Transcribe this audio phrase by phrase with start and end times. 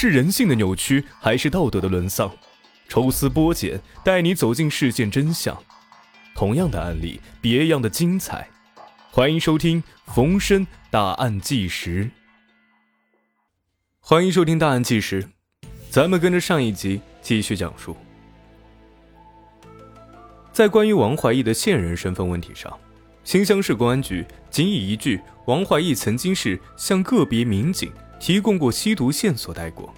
[0.00, 2.30] 是人性的扭曲，还是道德的沦丧？
[2.88, 5.60] 抽丝剥茧，带你走进事件真相。
[6.36, 8.48] 同样的案例，别样的精彩。
[9.10, 9.82] 欢迎收听
[10.14, 12.04] 《逢申大案纪实》。
[13.98, 15.20] 欢迎收听《大案纪实》，
[15.90, 17.96] 咱们跟着上一集继续讲述。
[20.52, 22.72] 在关于王怀义的现人身份问题上，
[23.24, 29.92] 新乡市公安局仅以一句“王怀义曾经是向个别民警提供过吸毒线索”带过。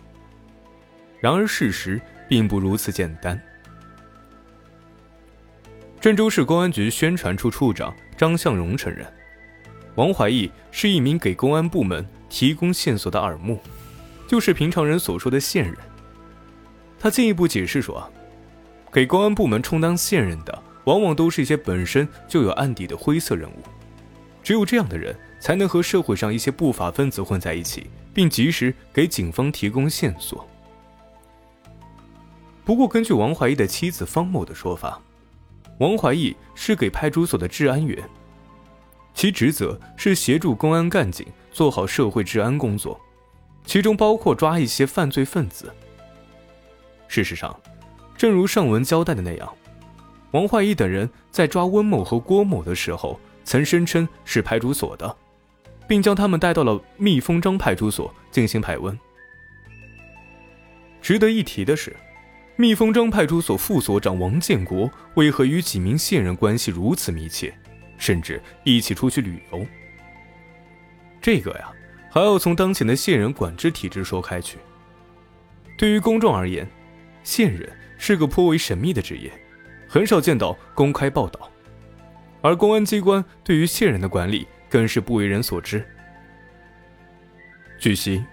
[1.21, 3.41] 然而事实并不如此简单。
[6.01, 9.07] 郑州市公安局宣传处处长张向荣承认，
[9.97, 13.61] 王怀义是一名给公安部门提供线索的耳目，
[14.27, 15.77] 就是平常人所说的线人。
[16.99, 18.11] 他进一步解释说，
[18.91, 23.63] 给公安部门充当线人的，往往都是一些本身就有案底的灰色人物，
[24.43, 30.47] 只有这样的人才能和社会上一些不法分子混在一起，并及时给警方提供线索。
[32.65, 35.01] 不过，根据王怀义的妻子方某的说法，
[35.79, 37.99] 王怀义是给派出所的治安员，
[39.15, 43.01] 其职责是协助公安干警做好社会治安工作，
[43.65, 45.75] 其中包括抓一些犯罪分子。
[47.09, 47.59] 事实上，
[48.17, 49.53] 正如上文交代的那样，
[50.31, 55.17] 王怀义等人在抓温某和郭某的时候，曾声称是派出所的，
[55.91, 58.97] 并将他们带到了蜜蜂张派出所进行盘问。
[61.03, 61.97] 值得一提的是。
[62.55, 67.53] 蜜蜂张派出所副所长王建国为何与几名线人关系如此密切，
[67.99, 69.67] 甚至一起出去旅游？
[71.21, 71.73] 这个呀，
[72.09, 74.59] 还要从当前的线人管制体制说开去。
[75.77, 76.69] 对于公众而言，
[77.25, 79.33] 线人是个颇为神秘的职业，
[79.89, 81.51] 很少见到公开报道，
[82.43, 85.85] 而公安机关对于线人的管理更是不为人所知。
[87.79, 88.25] 据悉，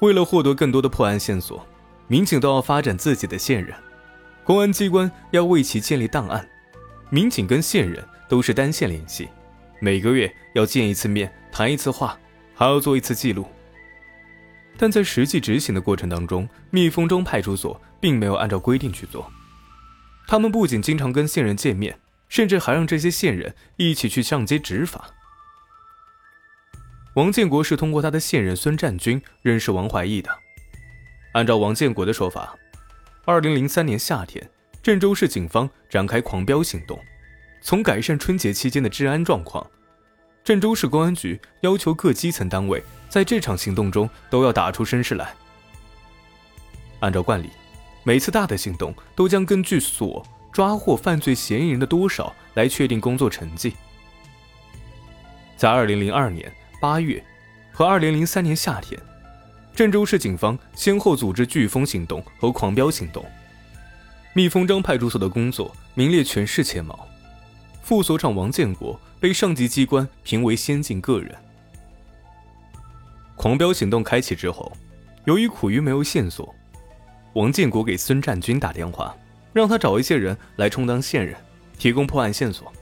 [0.00, 1.66] 为了获得更多的破案线索。
[2.10, 3.76] 民警都要发展自己的线人，
[4.42, 6.48] 公安机关要为其建立档案，
[7.10, 9.28] 民警跟线人都是单线联系，
[9.78, 12.18] 每个月要见一次面，谈一次话，
[12.54, 13.46] 还要做一次记录。
[14.78, 19.30] 但在实际执行的过程当中，蜜蜂中派出所并没有按照规定去做，
[20.26, 21.98] 他们不仅经常跟线人见面，
[22.30, 25.10] 甚至还让这些线人一起去上街执法。
[27.18, 30.30] 王建国是通过他的线人孙占军认识王怀义的。
[31.32, 32.56] 按照王建国的说法，
[33.24, 34.48] 二零零三年夏天，
[34.84, 36.96] 郑州市警方展开狂飙行动，
[37.60, 39.68] 从改善春节期间的治安状况。
[40.44, 45.34] 郑州市公安局要求各基层单位在这场行动中都要打出声势来。
[47.00, 47.50] 按照惯例，
[48.04, 53.74] 每次大的行动都将根据所抓获犯罪嫌疑人的多少来确定工作成绩。
[55.56, 56.48] 在二零零二年
[56.80, 57.22] 八月
[57.72, 59.00] 和二零零三年夏天。
[59.74, 63.24] 郑州市警方先后组织“飓风行动”和“狂飙行动”，
[64.32, 67.08] 蜜蜂张派出所的工作名列全市前茅，
[67.82, 71.34] 副所长王建国被上级机关评为先进个人。
[73.36, 74.72] 狂飙行动开启之后，
[75.24, 76.52] 由于苦于没有线索，
[77.34, 79.16] 王建国给孙占军打电话，
[79.52, 81.36] 让他找一些人来充当线人，
[81.78, 82.72] 提供破案线索。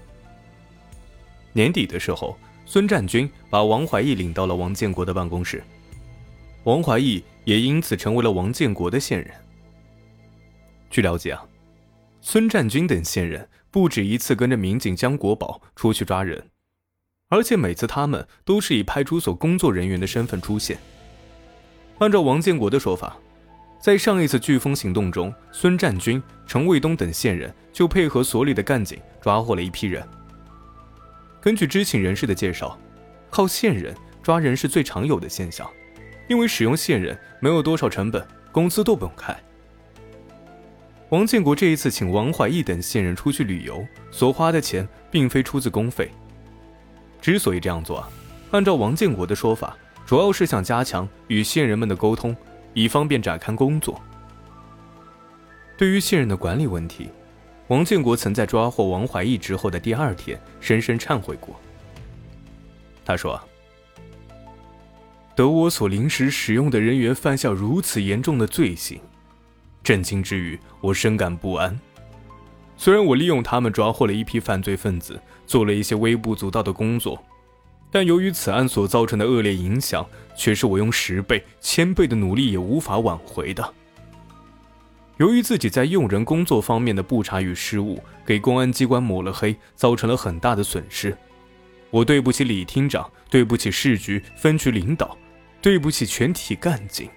[1.52, 5.62] 年底的时候，孙占军把王怀义领到了王建国的办公室。
[6.64, 9.30] 王怀义也因此成为了王建国的线人。
[10.90, 11.46] 据了解啊，
[12.20, 16.50] 孙占军等线人不止一次跟着民警江国宝出去抓人，
[17.28, 20.76] 而且每次他们都是以派出所工作人员的身份出现。
[21.98, 23.16] 按照王建国的说法，
[23.80, 30.04] 在上一次飓风行动中，孙占军、陈卫东等线人就配合所里的干警抓获了一批人。
[31.46, 32.76] 根据知情人士的介绍，
[33.30, 35.64] 靠线人抓人是最常有的现象。
[36.26, 39.32] 因为使用线人没有多少成本，工资都不用开。
[41.10, 46.10] 王建国这一次请王怀义等线人出去旅游，所花的钱并非出自公费。
[47.22, 48.04] 之所以这样做，
[48.50, 52.36] 按照王建国的说法，主要是想加强与线人们的沟通，
[52.74, 54.02] 以方便展开工作。
[55.76, 57.08] 对于线人的管理问题，
[57.68, 61.54] 王建国曾在抓获王怀义之后的第二天，深深忏悔过。
[63.04, 63.40] 他说。
[65.34, 68.98] 得我所临时使用的人员犯下如此严重的罪行，
[69.84, 71.78] 震惊之余，我深感不安。
[72.78, 77.22] 虽然我利用他们抓获了一批犯罪分子，做了一些微不足道的工作，
[77.90, 83.74] 但由于此案所造成的恶劣影响，却是我用十倍、千倍的努力也无法挽回的。
[85.18, 91.16] 由于自己在用人工作方面的不察与失误，给公安机关抹了黑，造成了很大的损失。
[91.90, 95.16] 我对不起李厅长，对不起市局分局领导。
[95.62, 97.08] 对不起，全体干警。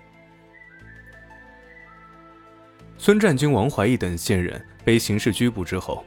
[2.97, 6.03] 孙占军、王怀义等线人被刑事拘捕之后，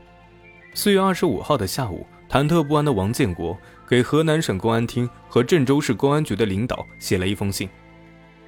[0.75, 3.57] 四月二十五号的下午，忐忑不安的王建国
[3.87, 7.69] 给河南省公安厅和郑州市公安局的领导写了一封信，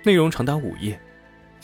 [0.03, 0.99] 内容长达五页，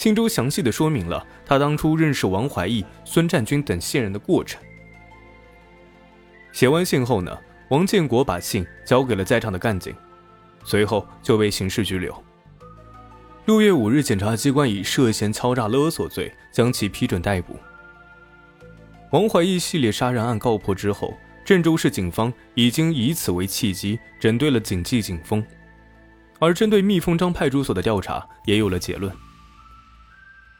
[0.00, 4.58] 信中详细的说明了他当初认识王怀义、孙占军等线人的过程。
[6.52, 7.38] 写完信后呢，
[7.68, 9.94] 王建国把信交给了在场的干警，
[10.64, 12.24] 随后就被刑事拘留。
[13.44, 17.54] 六月五日，检察机关以涉嫌敲诈勒索罪将其批准逮捕。
[19.10, 21.12] 王怀义系列杀人案告破之后，
[21.44, 25.44] 郑州市警方已经以此为契机，整顿了警纪警风，
[26.38, 29.14] 而针对蜜蜂张派出所的调查也有了结论。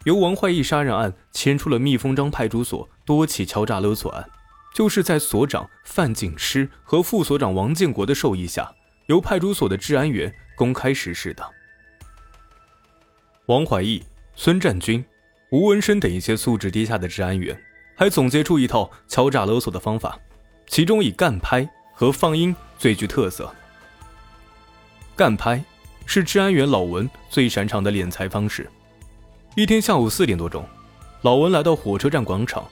[0.04, 4.28] 由王怀义杀人案牵出了蜜蜂张派出所多起敲诈勒索案。
[4.72, 8.72] 就是在所长范景诗和副所长王建国的授意下，
[9.06, 11.44] 由派出所的治安员公开实施的。
[13.46, 14.00] 王怀义、
[14.36, 15.04] 孙占军、
[15.50, 17.60] 吴文生等一些素质低下的治安员，
[17.96, 20.16] 还总结出一套敲诈勒索的方法，
[20.68, 23.52] 其中以干拍和放音最具特色。
[25.16, 25.62] 干拍
[26.06, 28.70] 是治安员老文最擅长的敛财方式。
[29.56, 30.64] 一天下午四点多钟，
[31.22, 32.64] 老文来到火车站广场。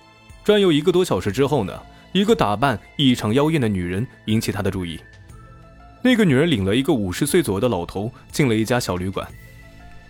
[0.45, 1.77] 转悠一个多小时之后呢，
[2.13, 5.01] 一个打扮异常妖艳的女人引起他的注意。
[6.03, 9.27] 那个女人领了一个五十岁左右的老头进了一家小旅馆。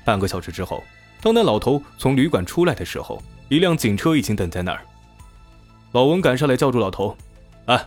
[0.05, 0.85] 半个小时之后，
[1.23, 4.83] 当那老头从旅馆出来的时候，一辆警车已经等在那儿。
[5.93, 7.17] 老文赶上来叫住老头
[7.65, 7.83] ：“哎，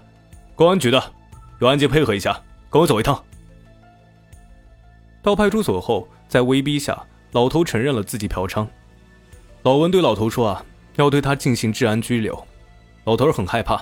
[0.56, 1.13] 公安局的，
[1.60, 2.42] 有案件配合一下，
[2.72, 3.24] 跟我走一趟。”
[5.22, 7.00] 到派出所后，在威逼下，
[7.31, 8.68] 老头承认了自己嫖娼。
[9.63, 10.66] 老文对老头说：“啊。”
[10.98, 12.45] 要对他进行治安拘留，
[13.06, 13.81] 老头很害怕，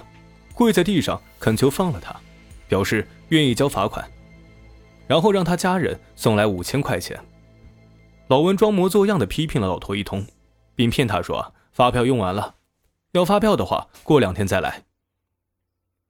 [0.54, 2.16] 跪在地上恳求放了他，
[2.68, 4.08] 表示愿意交罚款，
[5.08, 7.20] 然后让他家人送来五千块钱。
[8.28, 10.24] 老文装模作样的批评了老头一通，
[10.76, 12.54] 并骗他说发票用完了，
[13.14, 14.84] 要发票的话过两天再来。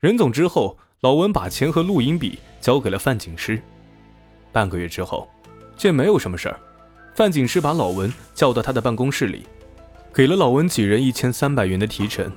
[0.02, 3.60] 人走之后，老文把钱和录音笔交给了范警师。
[4.52, 5.30] 半个月之后，
[5.78, 6.60] 见没有什么事儿，
[7.20, 9.46] 范警师把老文叫到他的办公室里。
[10.14, 12.32] 给了老文几人一千三百元的提成。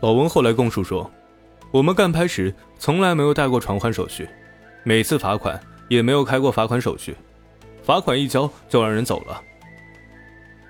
[0.00, 1.10] 老文后来供述说
[1.70, 4.26] ：“我们干拍时从来没有带过传唤手续，
[4.84, 7.14] 每次罚款也没有开过罚款手续，
[7.82, 9.38] 罚款一交就让人走了。”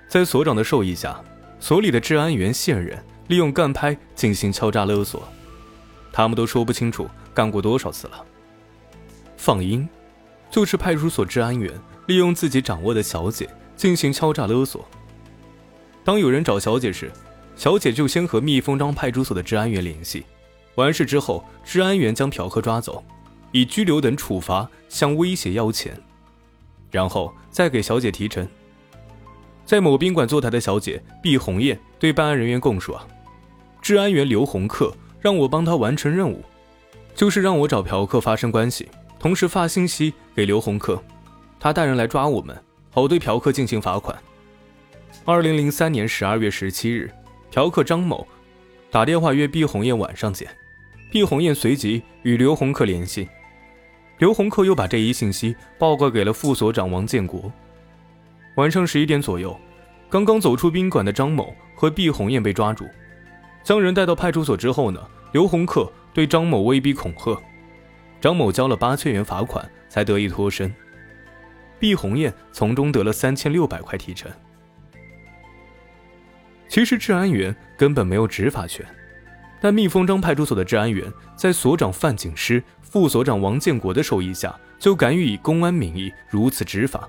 [0.09, 1.17] 在所长的授意下，
[1.61, 5.23] 所里的治安员、线人利用干拍进行敲诈勒索，
[6.11, 8.25] 他们都说不清楚干过多少次了。
[9.37, 9.87] 放音，
[10.51, 11.73] 就是派出所治安员
[12.07, 14.85] 利用自己掌握的小姐进行敲诈勒索。
[16.03, 17.11] 当有人找小姐时，
[17.55, 20.25] 小姐就先和蜜蜂张派出所的治安员联系，
[20.75, 23.03] 完事之后，治安员将嫖客抓走，
[23.51, 25.99] 以拘留等处罚向威胁要钱，
[26.89, 28.47] 然后再给小姐提成。
[29.65, 33.05] 在某宾馆坐台的小姐毕红艳对办案人员供述啊，
[33.81, 36.41] 治安员刘洪克让我帮他完成任务，
[37.13, 38.87] 就是让我找嫖客发生关系，
[39.19, 41.03] 同时发信息给刘洪克，
[41.59, 42.55] 他带人来抓我们，
[42.91, 44.17] 好对嫖客进行罚款。
[45.25, 47.11] 二零零三年十二月十七日，
[47.49, 48.25] 嫖客张某
[48.89, 50.47] 打电话约毕红艳晚上见，
[51.11, 53.27] 毕红艳随即与刘洪克联系，
[54.19, 57.51] 刘洪克又把这一信息报告给了副所长王建国。
[58.55, 59.59] 晚上十一点左右，
[60.09, 62.85] 刚刚走出宾馆的张某和毕红艳被抓住，
[63.63, 64.99] 将人带到派出所之后呢，
[65.33, 67.37] 刘洪克对张某威逼恐吓，
[68.21, 70.73] 张某交了八千元罚款才得以脱身，
[71.79, 74.31] 毕红艳从中得了三千六百块提成。
[76.67, 78.85] 其实治安员根本没有执法权，
[79.61, 87.07] 但蜜蜂张派出所的治安员在所长范景诗、副所长王建国的授意下，就敢于以公安名义如此执法。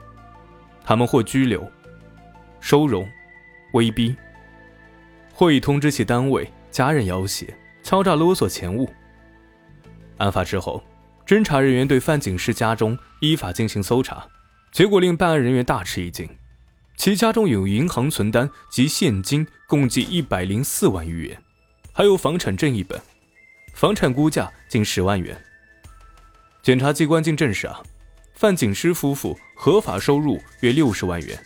[0.84, 1.70] 他们或拘留、
[2.60, 3.06] 收容、
[3.72, 4.16] 威逼，
[5.34, 8.88] 或以通知其单位、家人要挟、敲诈勒索钱物。
[10.18, 10.82] 案发之后，
[11.26, 14.26] 侦查人员对范景诗家中依法进行搜查，
[14.72, 16.28] 结果令办案人员大吃一惊。
[16.96, 21.42] 其家中有银行存单及现金共计一百零四万余元，
[21.92, 23.00] 还有房产证一本，
[23.72, 25.40] 房产估价近十万元。
[26.60, 27.80] 检察机关经证实啊，
[28.34, 31.40] 范景诗夫妇合法收入约六十万元，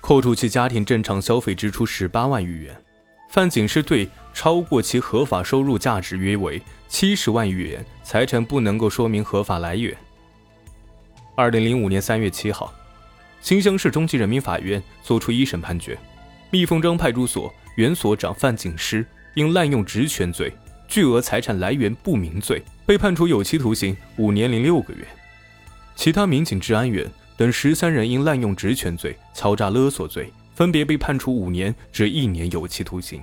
[0.00, 2.74] 扣除其家庭正常消费支出十八万余元，
[3.28, 9.94] 范景诗对超过其合法收入价值约为七十万余元财产不能够说明合法来源。
[11.40, 12.70] 二零零五年三月七号。
[13.40, 15.96] 新乡市中级人民法院作出一审判决，
[16.50, 20.52] 蜜蜂张派出所原所长范景诗因滥用职权罪、
[20.86, 25.02] 巨额财产来源不明罪，被判处有期徒刑五年零六个月。
[25.96, 33.18] 其他民警、治安员等十三人因滥用职权罪、敲诈勒索罪、分别被判处五年至一年有期徒刑。